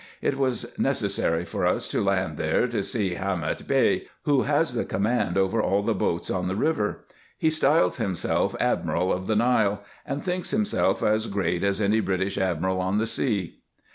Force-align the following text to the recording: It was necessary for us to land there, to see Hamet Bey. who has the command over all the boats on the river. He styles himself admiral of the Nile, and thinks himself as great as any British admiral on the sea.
It 0.19 0.35
was 0.35 0.73
necessary 0.79 1.45
for 1.45 1.63
us 1.63 1.87
to 1.89 2.03
land 2.03 2.35
there, 2.37 2.67
to 2.67 2.81
see 2.81 3.13
Hamet 3.13 3.67
Bey. 3.67 4.07
who 4.23 4.41
has 4.49 4.73
the 4.73 4.83
command 4.83 5.37
over 5.37 5.61
all 5.61 5.83
the 5.83 5.93
boats 5.93 6.31
on 6.31 6.47
the 6.47 6.55
river. 6.55 7.05
He 7.37 7.51
styles 7.51 7.97
himself 7.97 8.55
admiral 8.59 9.13
of 9.13 9.27
the 9.27 9.35
Nile, 9.35 9.83
and 10.03 10.23
thinks 10.23 10.49
himself 10.49 11.03
as 11.03 11.27
great 11.27 11.63
as 11.63 11.79
any 11.79 11.99
British 11.99 12.39
admiral 12.39 12.81
on 12.81 12.97
the 12.97 13.05
sea. 13.05 13.59